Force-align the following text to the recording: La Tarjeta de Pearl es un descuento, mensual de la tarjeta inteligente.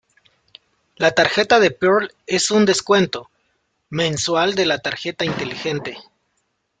La 0.95 1.11
Tarjeta 1.11 1.59
de 1.59 1.69
Pearl 1.69 2.11
es 2.25 2.49
un 2.49 2.65
descuento, 2.65 3.29
mensual 3.91 4.55
de 4.55 4.65
la 4.65 4.79
tarjeta 4.79 5.25
inteligente. 5.25 5.95